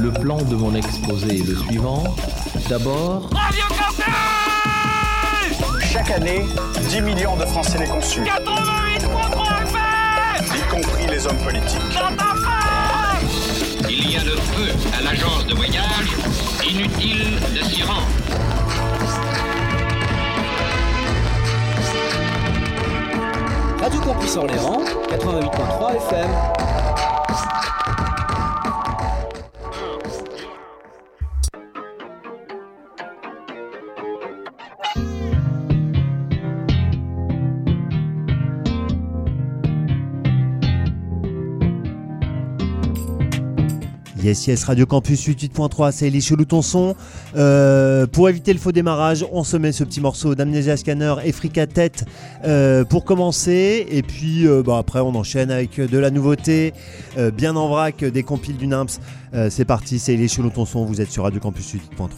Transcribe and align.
Le 0.00 0.10
plan 0.10 0.38
de 0.40 0.54
mon 0.54 0.74
exposé 0.74 1.40
est 1.40 1.46
le 1.46 1.54
suivant. 1.54 2.04
D'abord, 2.70 3.28
Radio 3.34 3.64
Chaque 5.82 6.10
année, 6.10 6.46
10 6.88 7.02
millions 7.02 7.36
de 7.36 7.44
Français 7.44 7.78
les 7.78 7.86
conçus, 7.86 8.22
88.3 8.22 9.62
FM 9.66 10.56
y 10.56 10.70
compris 10.70 11.06
les 11.06 11.26
hommes 11.26 11.36
politiques. 11.36 11.92
Dans 11.92 12.16
ta 12.16 12.34
face 12.34 13.76
Il 13.90 14.10
y 14.10 14.16
a 14.16 14.24
le 14.24 14.36
feu 14.36 14.72
à 14.98 15.02
l'agence 15.02 15.46
de 15.46 15.54
voyage. 15.54 16.16
Inutile 16.66 17.38
de 17.54 17.62
s'y 17.62 17.82
rendre. 17.82 18.06
Radio 23.82 24.00
Campus 24.00 24.36
Orléans, 24.36 24.82
88.3 25.10 25.96
FM. 25.96 26.30
Yes, 44.30 44.62
Radio 44.64 44.86
Campus 44.86 45.26
88.3, 45.26 45.90
c'est 45.90 46.06
Elie 46.06 46.24
Loutonson. 46.36 46.94
Euh, 47.34 48.06
pour 48.06 48.28
éviter 48.28 48.52
le 48.52 48.60
faux 48.60 48.70
démarrage, 48.70 49.26
on 49.32 49.42
se 49.42 49.56
met 49.56 49.72
ce 49.72 49.82
petit 49.82 50.00
morceau 50.00 50.36
d'Amnesia 50.36 50.76
Scanner 50.76 51.16
et 51.24 51.32
Frika 51.32 51.66
Tête 51.66 52.04
euh, 52.44 52.84
pour 52.84 53.04
commencer. 53.04 53.86
Et 53.90 54.02
puis 54.02 54.46
euh, 54.46 54.62
bah, 54.62 54.78
après, 54.78 55.00
on 55.00 55.16
enchaîne 55.16 55.50
avec 55.50 55.80
de 55.80 55.98
la 55.98 56.10
nouveauté, 56.10 56.74
bien 57.34 57.56
en 57.56 57.68
vrac, 57.68 58.04
des 58.04 58.22
compiles 58.22 58.56
du 58.56 58.68
NIMPS. 58.68 59.00
C'est 59.48 59.64
parti, 59.64 59.98
c'est 59.98 60.14
Elie 60.14 60.32
Loutonson, 60.38 60.84
vous 60.84 61.00
êtes 61.00 61.10
sur 61.10 61.24
Radio 61.24 61.40
Campus 61.40 61.74
88.3. 61.98 62.10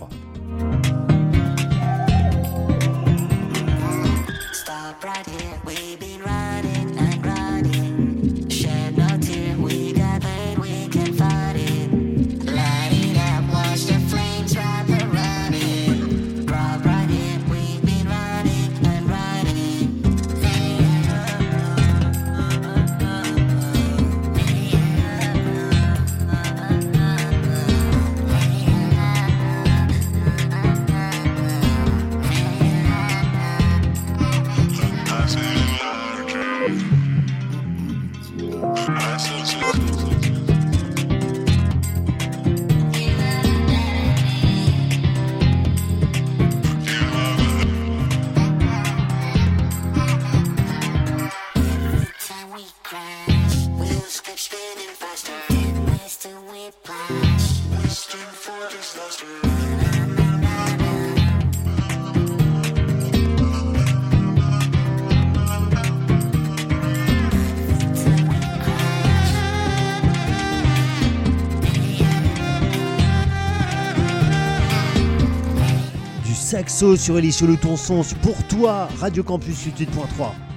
saxo 76.69 76.97
sur 76.97 77.19
Elie 77.19 77.35
Loutonson, 77.43 78.03
pour 78.23 78.43
toi, 78.47 78.89
Radio 79.01 79.23
Campus 79.23 79.67
88.3. 79.67 80.52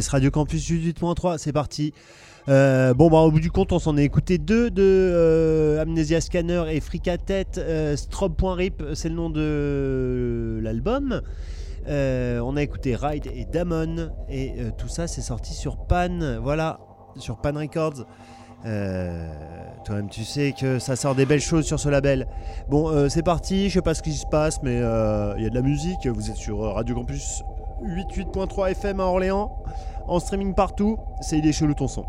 Radio 0.00 0.30
Campus 0.30 0.70
18.3, 0.70 1.38
c'est 1.38 1.52
parti. 1.52 1.92
Euh, 2.48 2.94
bon, 2.94 3.10
bah, 3.10 3.18
au 3.18 3.30
bout 3.30 3.40
du 3.40 3.50
compte, 3.50 3.72
on 3.72 3.78
s'en 3.78 3.96
est 3.96 4.04
écouté 4.04 4.38
deux 4.38 4.70
de 4.70 4.82
euh, 4.82 5.82
Amnesia 5.82 6.20
Scanner 6.20 6.64
et 6.70 6.80
Frika 6.80 7.18
Tête. 7.18 7.58
Euh, 7.58 7.96
Strobe.rip, 7.96 8.82
c'est 8.94 9.10
le 9.10 9.14
nom 9.14 9.28
de 9.30 10.58
l'album. 10.62 11.20
Euh, 11.88 12.40
on 12.40 12.56
a 12.56 12.62
écouté 12.62 12.96
Ride 12.96 13.26
et 13.34 13.44
Damon. 13.44 14.10
Et 14.30 14.52
euh, 14.58 14.70
tout 14.76 14.88
ça, 14.88 15.06
c'est 15.06 15.20
sorti 15.20 15.52
sur 15.52 15.76
Pan. 15.76 16.38
Voilà, 16.42 16.80
sur 17.16 17.36
Pan 17.36 17.52
Records. 17.54 18.06
Euh, 18.64 19.28
Toi-même, 19.84 20.08
tu 20.08 20.24
sais 20.24 20.54
que 20.58 20.78
ça 20.78 20.94
sort 20.96 21.14
des 21.14 21.26
belles 21.26 21.40
choses 21.40 21.66
sur 21.66 21.80
ce 21.80 21.88
label. 21.88 22.26
Bon, 22.70 22.88
euh, 22.88 23.08
c'est 23.08 23.22
parti. 23.22 23.68
Je 23.68 23.74
sais 23.74 23.82
pas 23.82 23.94
ce 23.94 24.02
qui 24.02 24.12
se 24.12 24.26
passe, 24.30 24.62
mais 24.62 24.80
euh, 24.80 25.34
il 25.36 25.42
y 25.42 25.46
a 25.46 25.50
de 25.50 25.54
la 25.54 25.62
musique. 25.62 26.06
Vous 26.06 26.30
êtes 26.30 26.36
sur 26.36 26.62
euh, 26.62 26.72
Radio 26.72 26.94
Campus 26.94 27.42
88.3 27.84 28.70
FM 28.70 29.00
à 29.00 29.04
Orléans. 29.04 29.56
En 30.06 30.18
streaming 30.18 30.54
partout. 30.54 30.98
C'est 31.20 31.38
Il 31.38 31.46
est 31.46 31.52
chelou 31.52 31.74
ton 31.74 31.88
son. 31.88 32.04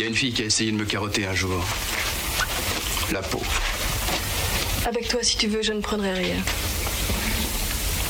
Il 0.00 0.04
y 0.04 0.06
a 0.06 0.08
une 0.08 0.16
fille 0.16 0.32
qui 0.32 0.40
a 0.40 0.46
essayé 0.46 0.72
de 0.72 0.78
me 0.78 0.86
carotter 0.86 1.26
un 1.26 1.34
jour. 1.34 1.62
La 3.12 3.20
peau. 3.20 3.42
Avec 4.86 5.08
toi, 5.08 5.22
si 5.22 5.36
tu 5.36 5.46
veux, 5.46 5.60
je 5.60 5.74
ne 5.74 5.82
prendrai 5.82 6.14
rien. 6.14 6.36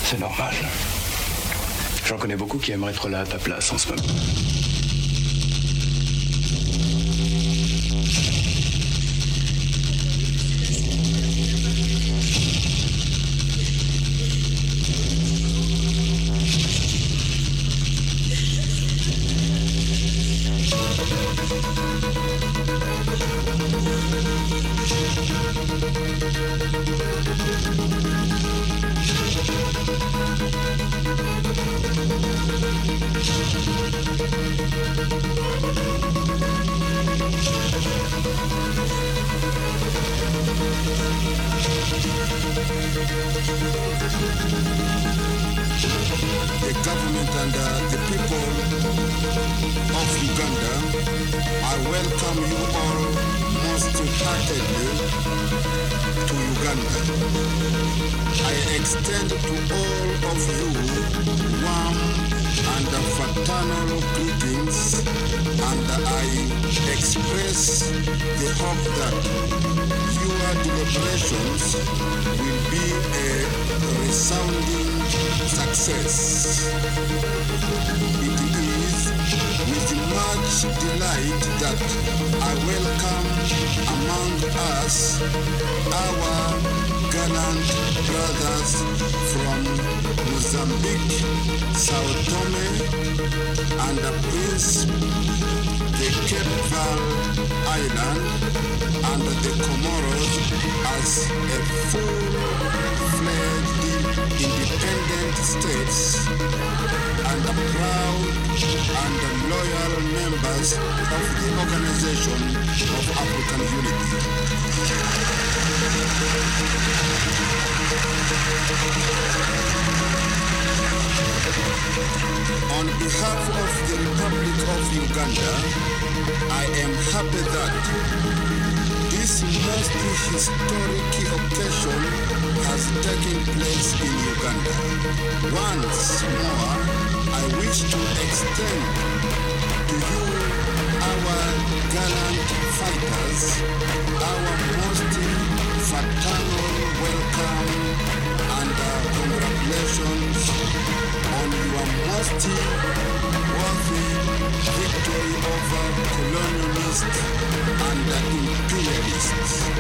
C'est 0.05 0.21
normal. 0.21 0.55
J'en 2.07 2.17
connais 2.17 2.37
beaucoup 2.37 2.59
qui 2.59 2.71
aimeraient 2.71 2.93
être 2.93 3.09
là 3.09 3.23
à 3.23 3.27
ta 3.27 3.39
place 3.39 3.73
en 3.73 3.79
ce 3.79 3.89
moment. 3.89 4.03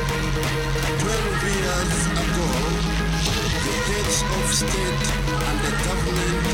12 0.01 1.45
years 1.61 2.01
ago, 2.25 2.49
the 3.65 3.75
heads 3.89 4.19
of 4.37 4.47
state 4.49 5.07
and 5.29 5.59
the 5.61 5.73
government 5.85 6.47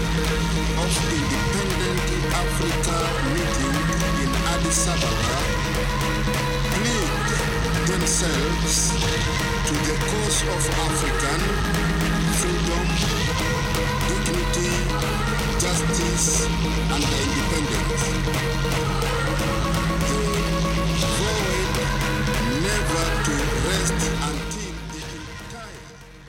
of 0.83 0.91
Independent 1.15 2.11
Africa 2.43 2.97
meeting 3.35 3.79
in 4.23 4.31
Addis 4.53 4.83
Ababa 4.91 5.39
plead 6.75 7.13
themselves 7.87 8.75
to 9.67 9.75
the 9.87 9.97
cause 10.11 10.41
of 10.55 10.63
African 10.87 11.41
freedom, 12.41 12.87
dignity, 14.11 14.75
justice, 15.63 16.47
and 16.47 17.05
independence. 17.23 18.03
They 20.11 20.37
vowed 21.23 21.79
never 22.67 23.07
to 23.27 23.36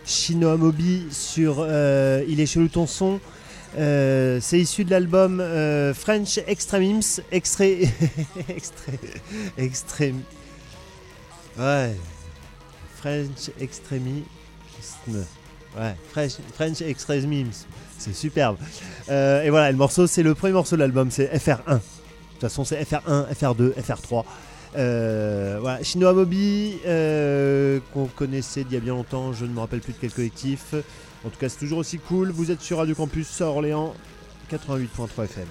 Chino 0.05 0.49
Amobi 0.49 1.05
sur 1.11 1.57
euh, 1.59 2.23
Il 2.27 2.39
est 2.39 2.45
chelou 2.45 2.69
ton 2.69 2.87
son. 2.87 3.19
Euh, 3.77 4.39
c'est 4.41 4.59
issu 4.59 4.85
de 4.85 4.91
l'album 4.91 5.39
euh, 5.39 5.93
French 5.93 6.39
Extremism. 6.47 7.21
Extrait. 7.31 7.79
extrait. 8.49 8.99
Extrême. 9.57 10.21
Ouais. 11.59 11.95
French 12.95 13.51
Extremism. 13.59 14.23
Ouais. 15.77 15.95
French, 16.11 16.33
French 16.55 16.81
Extremism. 16.81 17.51
C'est 17.97 18.15
superbe. 18.15 18.57
Et 19.09 19.49
voilà, 19.49 19.71
le 19.71 19.77
morceau, 19.77 20.07
c'est 20.07 20.23
le 20.23 20.35
premier 20.35 20.53
morceau 20.53 20.75
de 20.75 20.81
l'album, 20.81 21.11
c'est 21.11 21.33
FR1. 21.33 21.57
De 21.67 21.73
toute 21.73 22.41
façon, 22.41 22.63
c'est 22.63 22.81
FR1, 22.81 23.33
FR2, 23.33 23.73
FR3. 23.73 24.23
Euh, 24.75 25.57
voilà, 25.59 25.79
euh, 26.85 27.79
qu'on 27.93 28.05
connaissait 28.05 28.63
d'il 28.63 28.73
y 28.73 28.77
a 28.77 28.79
bien 28.79 28.93
longtemps, 28.93 29.33
je 29.33 29.45
ne 29.45 29.51
me 29.53 29.59
rappelle 29.59 29.79
plus 29.79 29.93
de 29.93 29.97
quel 29.99 30.11
collectif. 30.11 30.73
En 31.25 31.29
tout 31.29 31.39
cas, 31.39 31.49
c'est 31.49 31.59
toujours 31.59 31.79
aussi 31.79 31.97
cool. 31.99 32.31
Vous 32.31 32.51
êtes 32.51 32.61
sur 32.61 32.77
Radio 32.77 32.95
Campus 32.95 33.41
Orléans, 33.41 33.93
88.3 34.51 35.23
FM. 35.25 35.47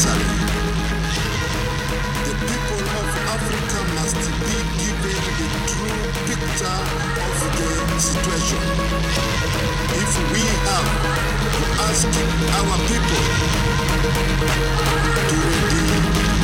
You 0.00 0.39
picture 6.60 7.80
of 7.80 7.88
the 7.88 8.00
situation. 8.00 8.60
If 9.96 10.12
we 10.32 10.42
have 10.68 10.88
to 11.56 11.64
ask 11.88 12.04
our 12.58 12.76
people 12.84 13.24
to 15.30 15.38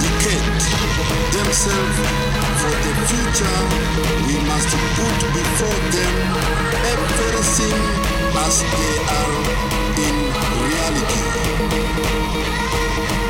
dedicate 0.00 0.56
themselves 1.36 1.98
for 2.60 2.74
the 2.84 2.92
future, 3.12 3.60
we 4.24 4.34
must 4.48 4.72
put 4.96 5.18
before 5.36 5.80
them 5.92 6.14
everything 6.92 7.76
as 8.40 8.56
they 8.72 8.94
are 9.20 9.36
in 10.06 10.16
reality. 10.64 11.24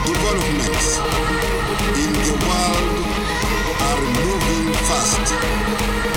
Developments 0.06 0.88
in 1.98 2.10
the 2.14 2.34
world 2.46 2.86
are 3.86 4.02
moving 4.22 4.66
fast. 4.86 6.15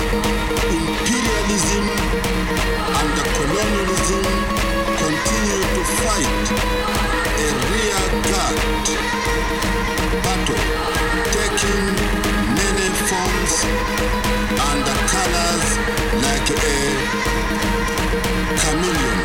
communism 3.60 4.24
continue 5.04 5.64
to 5.76 5.84
fight 6.00 6.48
a 7.44 7.48
rear 7.70 8.04
guard 8.28 8.58
battle 10.24 10.64
taking 11.36 11.86
many 12.60 12.88
forms 13.10 13.56
and 14.68 14.88
colors 15.12 15.68
like 16.24 16.50
a 16.56 16.78
chameleon. 18.62 19.20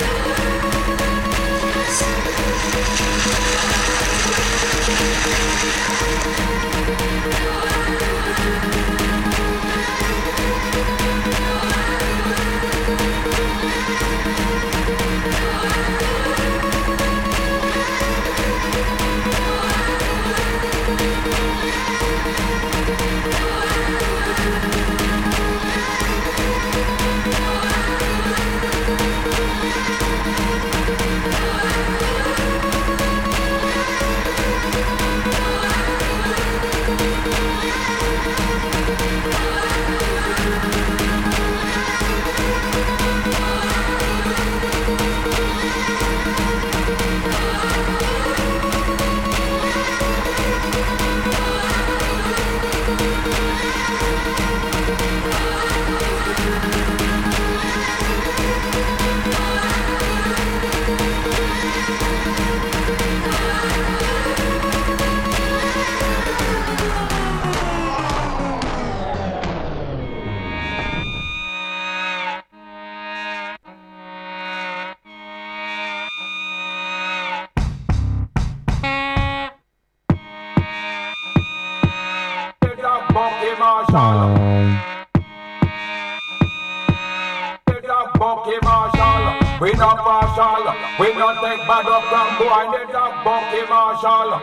Bucky 88.44 88.60
Marshall. 88.62 89.40
We 89.58 89.72
not 89.72 89.96
partial. 90.04 90.68
We 91.00 91.14
not 91.14 91.40
take 91.40 91.64
bad 91.66 91.86
up 91.88 92.04
from 92.12 92.28
boy. 92.36 92.76
They 92.76 92.84
talk 92.92 93.24
Bucky 93.24 93.64
Marshall. 93.70 94.36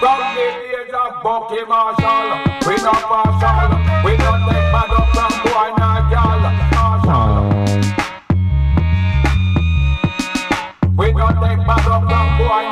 From 0.00 0.18
the 0.34 0.42
age 0.42 0.90
of 0.90 1.22
Bucky 1.22 1.62
Marshall. 1.62 2.42
We 2.66 2.74
not 2.82 3.02
partial. 3.06 3.70
We 4.04 4.16
not 4.18 4.50
take 4.50 4.66
bad 4.74 4.90
up 4.90 5.06
from 5.14 5.30
boy. 5.46 5.70
Nah, 5.78 6.10
girl. 6.10 6.42
Marshall. 6.74 7.38
We 10.96 11.06
not 11.12 11.34
take 11.38 11.62
bad 11.68 11.86
up 11.86 12.02
from 12.02 12.28
boy. 12.38 12.64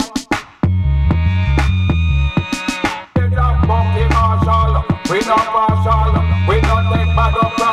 Bucky 3.69 4.05
Marshall. 4.11 4.73
We 5.09 5.19
not 5.21 5.47
partial. 5.55 6.13
We 6.49 6.61
not 6.63 6.83
take 6.93 7.15
bad 7.15 7.37
up 7.37 7.66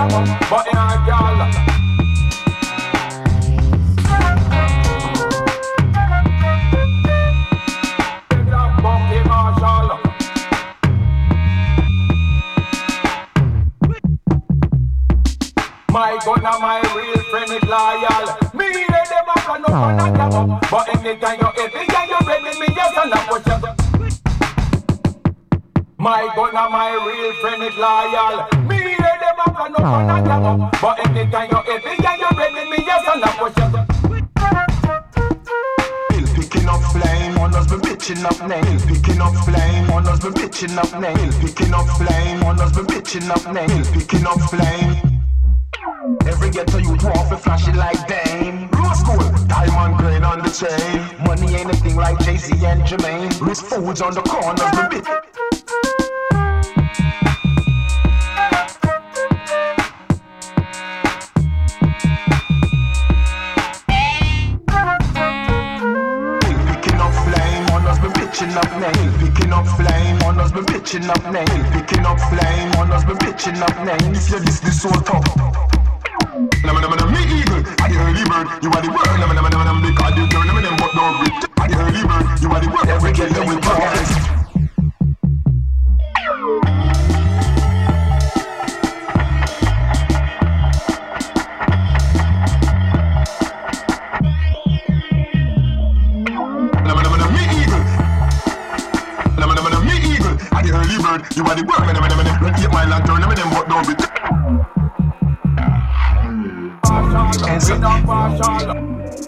But 0.00 0.66
in 0.66 0.78
a 0.78 0.96
girl, 1.04 1.50
My 15.90 16.18
gun 16.24 16.46
and 16.46 16.62
my 16.62 16.80
real 16.94 17.22
friend 17.30 17.50
is 17.50 17.62
loyal. 17.68 18.26
Me, 18.54 18.72
they 18.72 18.84
never 18.88 19.36
can 19.36 19.60
no 19.60 19.68
one 19.68 20.00
up. 20.00 20.70
But 20.70 20.88
anytime 20.96 21.40
you're 21.40 21.52
heavy 21.52 21.78
and 21.78 22.08
you're 22.08 22.20
ready, 22.26 22.58
me 22.58 22.66
just 22.74 22.96
an 22.96 23.74
you. 23.76 23.79
My 26.00 26.32
gun 26.34 26.56
and 26.56 26.72
my 26.72 26.92
real 26.96 27.32
friend 27.42 27.62
is 27.62 27.76
loyal. 27.76 28.48
Me 28.66 28.96
let 28.96 29.20
them 29.20 29.36
up 29.38 29.60
and 29.60 29.76
up 29.76 29.84
and 29.84 30.10
up 30.10 30.24
and 30.24 30.62
up, 30.62 30.72
but 30.80 30.98
anytime 31.06 31.50
you 31.50 31.60
hit 31.70 31.84
me 31.84 31.92
and 32.00 32.20
you 32.22 32.30
ready, 32.38 32.70
me 32.70 32.78
just 32.86 33.06
and 33.06 33.22
up 33.22 33.36
with 33.42 33.58
you. 33.60 33.68
Picking 36.34 36.68
up 36.70 36.80
flame, 36.90 37.36
on 37.36 37.54
us 37.54 37.66
be 37.66 37.76
bitching 37.76 38.24
up 38.24 38.40
name. 38.48 38.64
Hill 38.64 38.80
picking 38.88 39.20
up 39.20 39.34
flame, 39.44 39.90
on 39.90 40.08
us 40.08 40.20
be 40.20 40.30
bitching 40.30 40.78
up 40.78 40.90
name. 40.98 41.16
Hill 41.18 41.32
picking 41.38 41.74
up 41.74 41.86
flame, 41.98 42.44
on 42.44 42.60
us 42.60 42.72
be 42.72 42.80
bitching 42.80 43.28
up 43.28 43.44
name. 43.52 43.68
Hill 43.68 43.84
picking 43.92 44.26
up 44.26 44.40
flame. 44.48 44.96
Every 46.26 46.48
ghetto 46.48 46.78
you 46.78 46.96
want 46.96 47.28
to 47.28 47.36
flash 47.36 47.68
it 47.68 47.76
like 47.76 48.08
Dame. 48.08 48.70
Chain. 50.50 51.00
Money 51.24 51.54
ain't 51.54 51.70
a 51.70 51.76
thing 51.76 51.96
like 51.96 52.18
Jay-Z 52.20 52.52
and 52.66 52.82
Jermaine. 52.82 53.30
Rich 53.40 53.60
foods 53.60 54.02
on 54.02 54.14
the 54.14 54.22
corners, 54.22 54.60
the 54.60 54.88
bit. 54.90 55.04
Picking 66.66 67.00
up 67.00 67.14
flame, 67.24 67.66
on 67.70 67.86
us 67.86 67.98
be 67.98 68.08
bitching 68.08 68.56
up 68.56 68.80
picking 69.18 69.52
up 69.52 69.66
flame, 69.78 70.22
on 70.24 70.40
us 70.40 70.50
bitching 70.60 71.08
up 71.08 71.32
name. 71.32 71.46
Hill 71.46 71.72
picking 71.72 72.04
up 72.04 72.18
flame, 72.28 72.72
on 72.78 72.90
us 72.92 73.04
be 73.04 73.12
bitching 73.14 73.60
up 73.62 73.76
name. 73.86 74.14
If 74.14 74.28
this, 74.40 74.60
this 74.60 74.82
so 74.82 74.90
tough. 74.90 75.79
Now 76.62 76.74
me, 76.74 76.80
now 76.80 77.06
me 77.08 77.20
eagle, 77.40 77.62
I 77.80 77.88
the 77.88 77.96
early 77.96 78.24
bird. 78.28 78.62
You 78.62 78.70
are 78.70 78.82
the 78.82 78.90
world. 78.92 79.16
Now 79.18 79.26
me, 79.26 79.34
now 79.34 79.42
me, 79.42 79.48
now 79.48 79.74
me, 79.74 79.90
because 79.90 80.16
you 80.16 80.28
turn 80.28 80.46
me 80.54 80.60
them 80.60 80.76
but 80.76 80.92
don't 80.92 81.20
reach. 81.20 81.44
I 81.56 81.68
the 81.68 81.76
early 81.80 82.02
bird. 82.04 82.24
You 82.42 82.48
are 82.50 82.60
the 82.60 82.68
world. 82.68 82.88
Every 82.88 83.12
kill 83.12 83.28
them 83.32 83.48
with 83.48 83.62
progress. 83.62 84.40
You 101.34 101.44
are 101.44 101.56
the 101.56 101.64
world, 101.64 101.86
man, 101.86 102.00
man, 102.00 102.16
man, 102.16 102.42
man. 102.42 102.54
Take 102.54 102.70
my 102.70 102.84
lantern, 102.84 103.20
man, 103.20 103.28
man, 103.28 103.50
but 103.50 103.68
don't 103.68 103.98
be. 103.98 104.09
Win 107.68 107.84
up 107.84 108.08
our 108.08 108.36
Charlotte. 108.42 109.19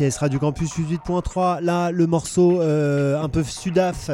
Yes, 0.00 0.16
Radio 0.18 0.38
Campus 0.40 0.70
18.3. 0.76 1.60
Là, 1.60 1.92
le 1.92 2.06
morceau 2.06 2.60
euh, 2.60 3.22
un 3.22 3.28
peu 3.28 3.44
sudaf, 3.44 4.10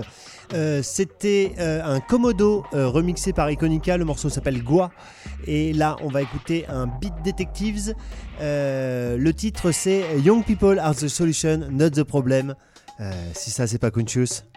euh, 0.52 0.82
c'était 0.82 1.54
euh, 1.58 1.82
un 1.82 2.00
Komodo 2.00 2.64
remixé 2.72 3.32
par 3.32 3.50
Iconica. 3.50 3.96
Le 3.96 4.04
morceau 4.04 4.28
s'appelle 4.28 4.62
Gua. 4.62 4.90
Et 5.46 5.72
là, 5.72 5.96
on 6.02 6.08
va 6.08 6.22
écouter 6.22 6.66
un 6.68 6.86
Beat 6.86 7.14
Detectives. 7.24 7.94
Le 8.40 9.30
titre, 9.30 9.72
c'est 9.72 10.18
Young 10.18 10.44
People 10.44 10.78
are 10.78 10.94
the 10.94 11.08
solution, 11.08 11.68
not 11.70 11.90
the 11.90 12.02
problem. 12.02 12.54
Si 13.32 13.50
ça, 13.50 13.66
c'est 13.66 13.78
pas 13.78 13.90
conscious. 13.90 14.49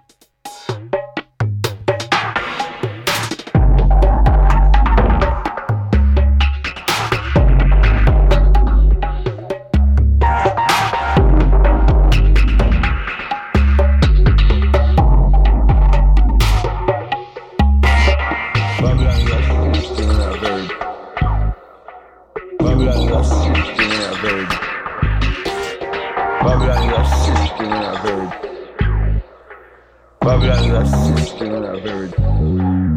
Babylon 30.24 30.84
is 30.84 30.94
a 30.94 31.18
system 31.18 31.50
that's 31.50 31.78
a 31.78 31.82
very 31.82 32.93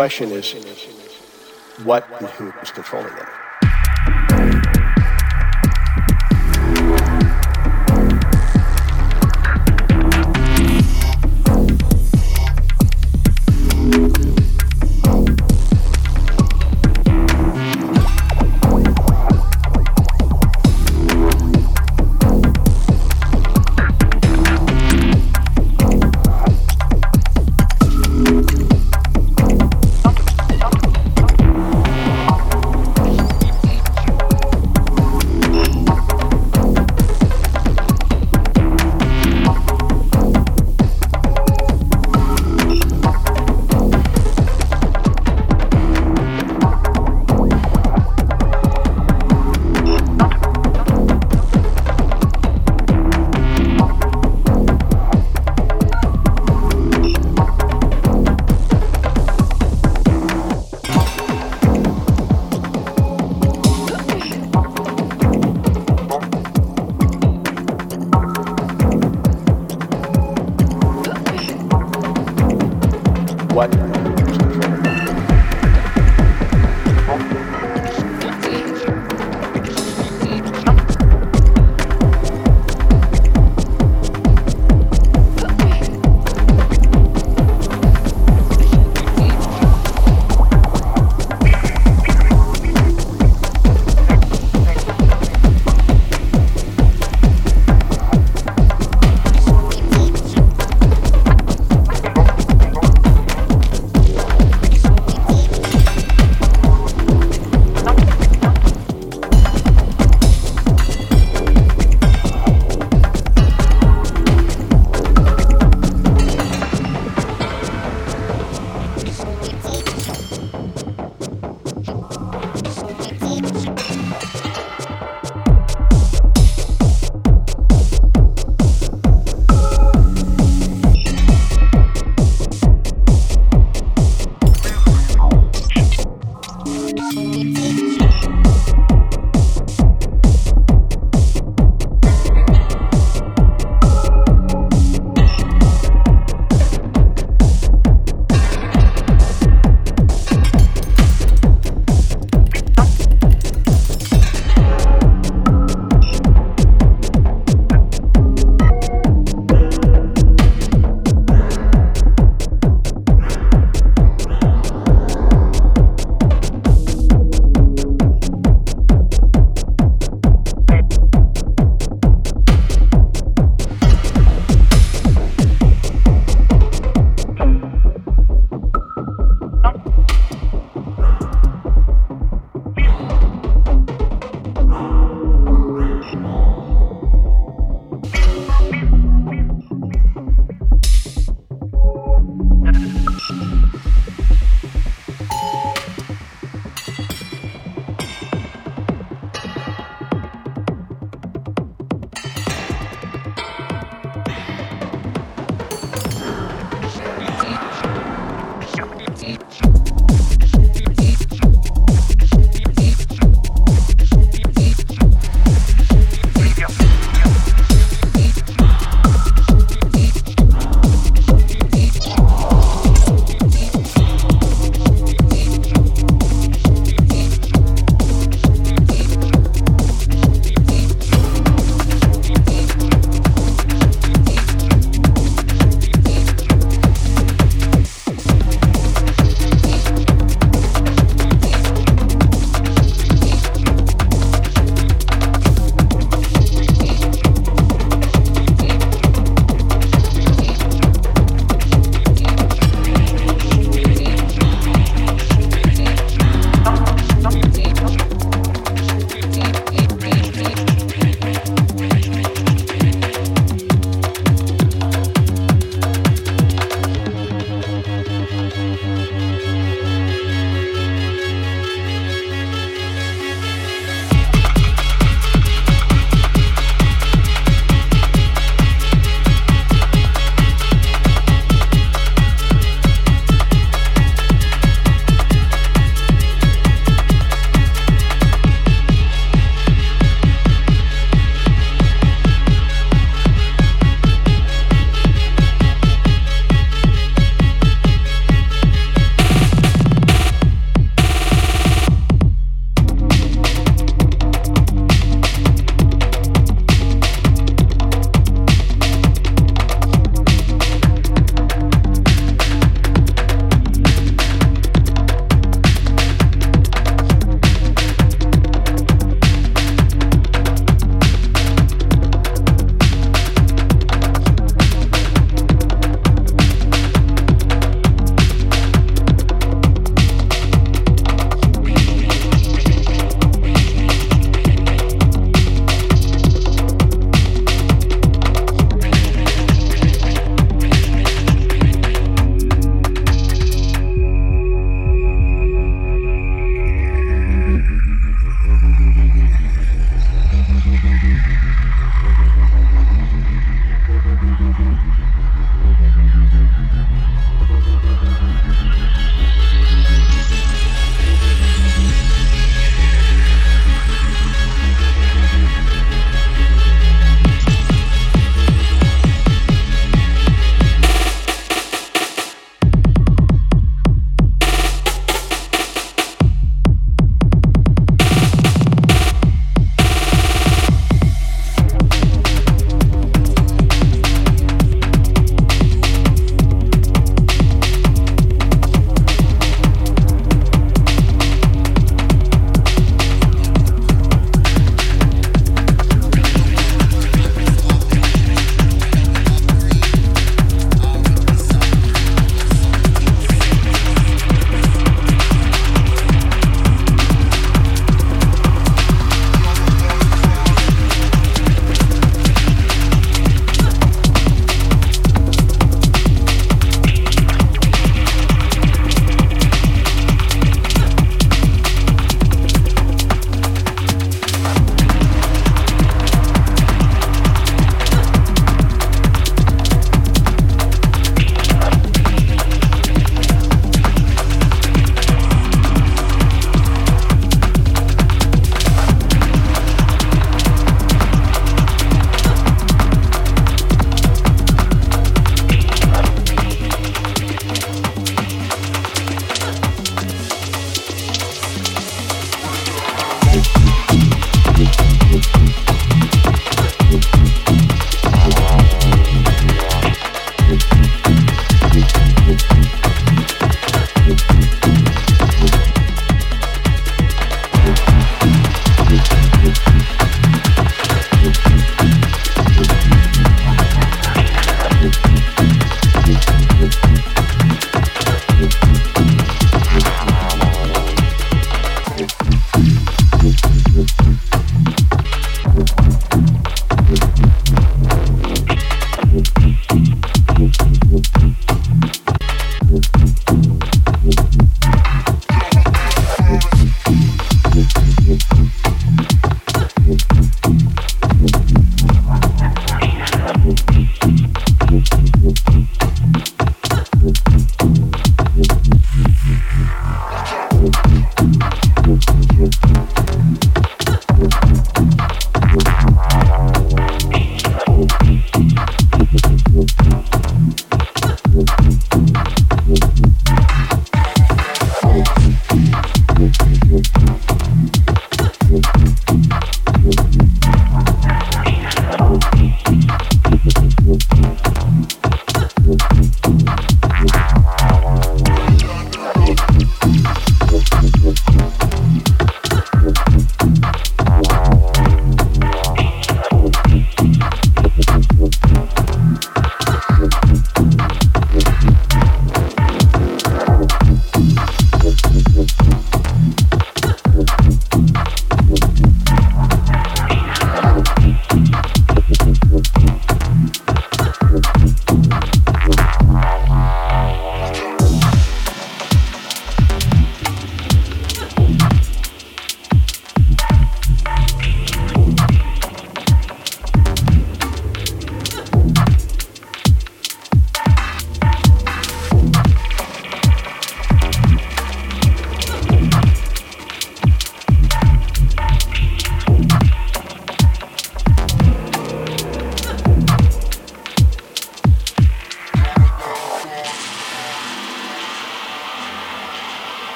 question 0.00 0.30
is, 0.30 0.54
what 1.84 2.08
and 2.20 2.28
who 2.30 2.50
is 2.62 2.70
controlling 2.70 3.14
them? 3.16 3.39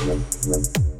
thank 0.00 0.76
you. 0.76 0.99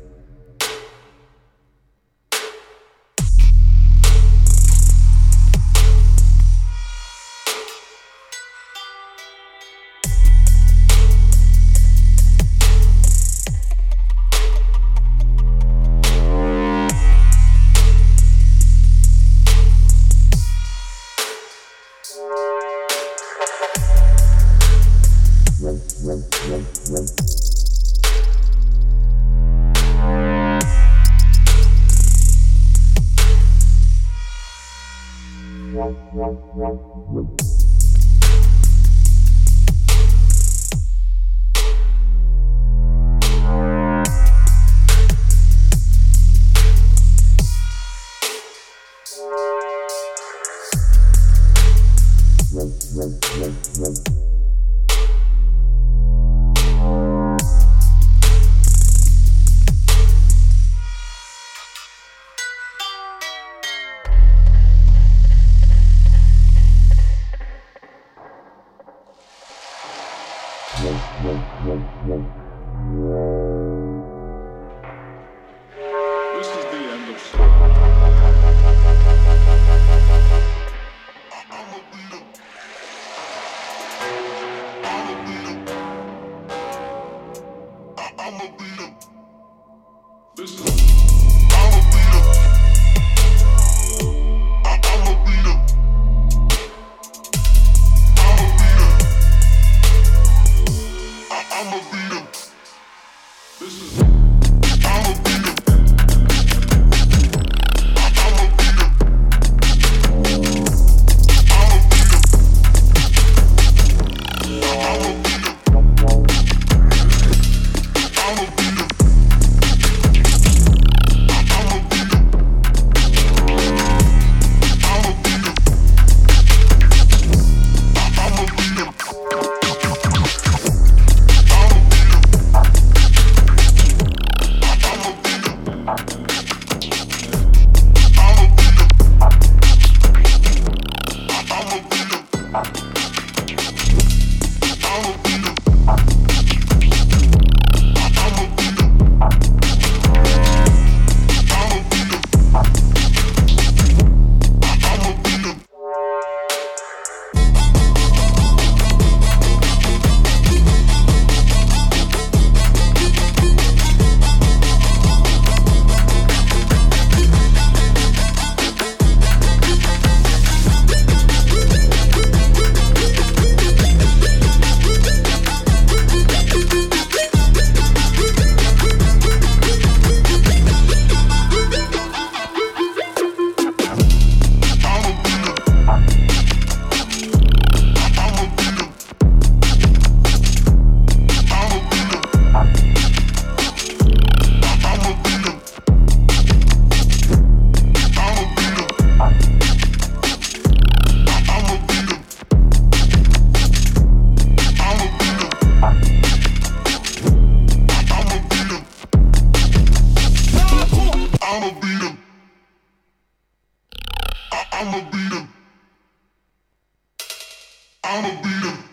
I'ma 218.10 218.30
beat 218.42 218.64
him. 218.64 218.89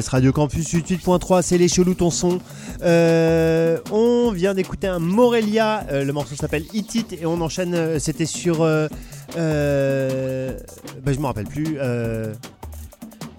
Radio 0.00 0.32
Campus 0.32 0.72
88.3, 0.72 1.42
c'est 1.42 1.58
les 1.58 1.68
chelous 1.68 1.94
ton 1.94 2.10
son. 2.10 2.38
Euh, 2.82 3.78
on 3.90 4.30
vient 4.32 4.54
d'écouter 4.54 4.86
un 4.86 4.98
Morelia, 4.98 5.86
euh, 5.90 6.04
le 6.04 6.12
morceau 6.14 6.34
s'appelle 6.34 6.64
Hit 6.72 6.94
It 6.94 7.12
et 7.12 7.26
on 7.26 7.40
enchaîne, 7.40 7.74
euh, 7.74 7.98
c'était 7.98 8.24
sur... 8.24 8.62
Euh, 8.62 8.88
bah, 9.36 11.12
je 11.12 11.18
me 11.18 11.26
rappelle 11.26 11.46
plus. 11.46 11.78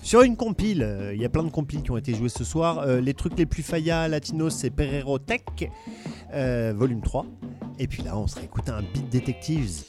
sur 0.04 0.22
une 0.22 0.36
compile, 0.36 0.88
il 1.14 1.22
y 1.22 1.26
a 1.26 1.30
plein 1.30 1.44
de 1.44 1.50
compiles 1.50 1.82
qui 1.82 1.92
ont 1.92 1.98
été 1.98 2.14
joués 2.14 2.30
ce 2.30 2.44
soir. 2.44 2.86
Les 2.88 3.14
trucs 3.14 3.38
les 3.38 3.46
plus 3.46 3.64
faillas 3.64 4.08
latinos, 4.08 4.54
c'est 4.54 4.70
Perrero 4.70 5.18
Tech, 5.18 5.42
volume 6.76 7.02
3. 7.02 7.26
Et 7.80 7.88
puis 7.88 8.04
là, 8.04 8.18
on 8.18 8.28
se 8.28 8.36
réécoute 8.36 8.70
un 8.70 8.82
Beat 8.82 9.10
Detectives. 9.12 9.84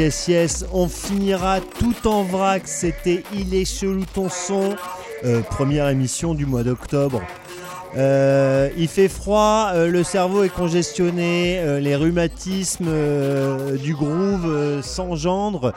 Yes, 0.00 0.28
yes, 0.28 0.64
on 0.72 0.88
finira 0.88 1.60
tout 1.60 2.08
en 2.08 2.22
vrac. 2.22 2.62
C'était 2.64 3.22
Il 3.34 3.54
est 3.54 3.66
chelou 3.66 4.06
ton 4.14 4.30
son, 4.30 4.74
euh, 5.26 5.42
première 5.42 5.90
émission 5.90 6.32
du 6.32 6.46
mois 6.46 6.62
d'octobre. 6.62 7.20
Euh, 7.98 8.70
il 8.78 8.88
fait 8.88 9.08
froid, 9.08 9.72
euh, 9.74 9.88
le 9.88 10.02
cerveau 10.02 10.42
est 10.42 10.48
congestionné, 10.48 11.80
les 11.82 11.96
rhumatismes 11.96 12.90
du 13.76 13.92
groove 13.92 14.80
s'engendrent. 14.80 15.74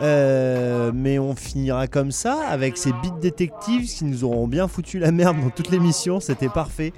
Mais 0.00 1.18
on 1.18 1.34
finira 1.34 1.88
comme 1.88 2.12
ça 2.12 2.46
avec 2.48 2.76
ces 2.76 2.92
beats 2.92 3.18
détectives 3.20 3.88
qui 3.92 4.04
nous 4.04 4.22
auront 4.22 4.46
bien 4.46 4.68
foutu 4.68 5.00
la 5.00 5.10
merde 5.10 5.36
dans 5.42 5.50
toute 5.50 5.72
l'émission, 5.72 6.20
c'était 6.20 6.48
parfait. 6.48 6.92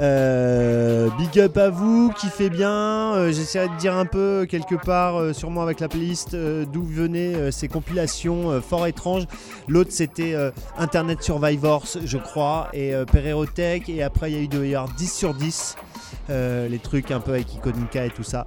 Big 0.00 1.38
up 1.38 1.56
à 1.58 1.70
vous, 1.70 2.10
kiffez 2.18 2.50
bien. 2.50 2.97
Euh, 3.18 3.32
J'essaierai 3.32 3.68
de 3.68 3.76
dire 3.76 3.94
un 3.96 4.06
peu 4.06 4.46
quelque 4.48 4.74
part, 4.76 5.16
euh, 5.20 5.32
sûrement 5.32 5.62
avec 5.62 5.80
la 5.80 5.88
playlist, 5.88 6.34
euh, 6.34 6.64
d'où 6.64 6.82
venaient 6.82 7.34
euh, 7.34 7.50
ces 7.50 7.68
compilations 7.68 8.50
euh, 8.50 8.60
fort 8.60 8.86
étranges. 8.86 9.24
L'autre 9.66 9.90
c'était 9.92 10.34
euh, 10.34 10.50
Internet 10.78 11.22
Survivors, 11.22 11.84
je 12.04 12.16
crois, 12.18 12.68
et 12.72 12.94
euh, 12.94 13.04
Pererotech. 13.04 13.88
Et 13.88 14.02
après 14.02 14.30
il 14.30 14.36
y 14.36 14.40
a 14.40 14.42
eu 14.42 14.48
de 14.48 14.64
y 14.64 14.74
avoir 14.74 14.92
10 14.94 15.12
sur 15.12 15.34
10. 15.34 15.76
euh, 16.30 16.68
les 16.68 16.78
trucs 16.78 17.10
un 17.10 17.20
peu 17.20 17.32
avec 17.32 17.54
Iconica 17.54 18.04
et 18.04 18.10
tout 18.10 18.22
ça. 18.22 18.46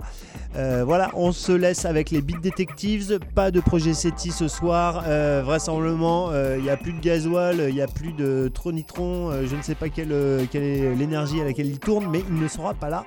Euh, 0.56 0.84
voilà, 0.86 1.12
on 1.14 1.32
se 1.32 1.52
laisse 1.52 1.86
avec 1.86 2.12
les 2.12 2.22
Beat 2.22 2.42
Detectives. 2.42 3.20
Pas 3.36 3.52
de 3.52 3.60
projet 3.60 3.94
SETI 3.94 4.32
ce 4.32 4.48
soir. 4.48 5.04
Euh, 5.08 5.42
vraisemblablement, 5.44 6.30
euh, 6.32 6.56
il 6.58 6.64
n'y 6.64 6.70
a 6.70 6.78
plus 6.78 6.94
de 6.94 7.00
gasoil, 7.00 7.66
il 7.70 7.76
n'y 7.76 7.82
a 7.82 7.88
plus 7.88 8.14
de 8.14 8.52
tronitron. 8.54 9.30
euh, 9.32 9.48
je 9.48 9.56
ne 9.56 9.62
sais 9.62 9.76
pas 9.76 9.90
quelle, 9.90 10.12
euh, 10.12 10.46
quelle 10.52 10.64
est 10.64 10.96
l'énergie 10.96 11.42
à 11.42 11.46
laquelle 11.46 11.68
il 11.68 11.80
tourne, 11.80 12.08
mais 12.12 12.24
il 12.30 12.40
ne 12.40 12.48
sera 12.48 12.74
pas 12.74 12.90
là 12.90 13.06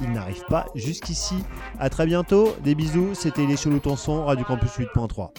il 0.00 0.12
n'arrive 0.12 0.44
pas 0.48 0.66
jusqu'ici. 0.74 1.36
A 1.78 1.90
très 1.90 2.06
bientôt, 2.06 2.54
des 2.62 2.74
bisous, 2.74 3.14
c'était 3.14 3.46
les 3.46 3.56
Cheloutons 3.56 3.96
Son, 3.96 4.24
Radio 4.24 4.44
Campus 4.44 4.70
8.3. 4.78 5.30